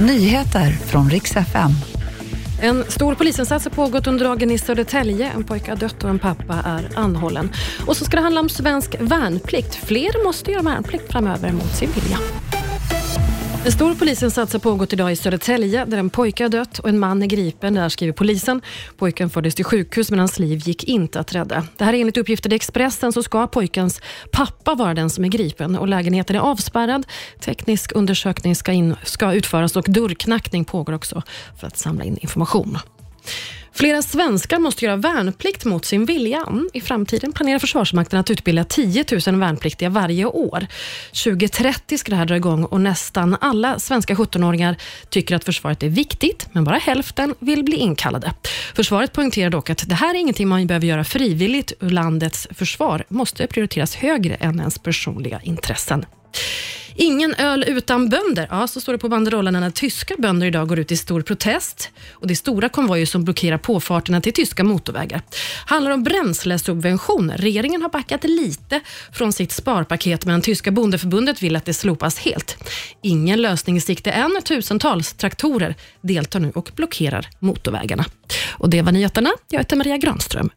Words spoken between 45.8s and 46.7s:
är viktigt, men